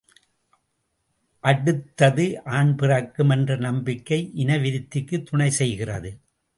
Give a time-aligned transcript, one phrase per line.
[1.43, 2.43] அடுத்தது
[2.43, 6.11] ஆண் பிறக்கும் என்ற நம்பிக்கை இனவிருத்திக்குத் துணை செய்கிறது.